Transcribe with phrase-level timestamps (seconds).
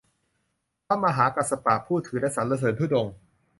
[0.85, 3.13] พระมหากัสสปะ ผู้ถือและสรรเสิรญธุดงค์